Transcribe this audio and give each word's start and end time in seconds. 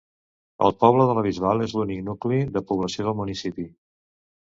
El 0.67 0.73
poble 0.83 1.05
de 1.09 1.17
la 1.19 1.25
Bisbal 1.27 1.63
és 1.67 1.77
l'únic 1.81 2.01
nucli 2.09 2.43
de 2.59 2.67
població 2.73 3.11
del 3.11 3.21
municipi. 3.25 3.73